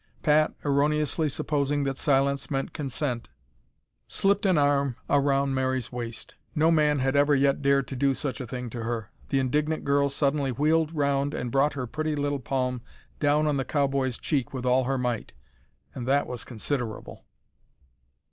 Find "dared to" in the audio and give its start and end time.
7.61-7.95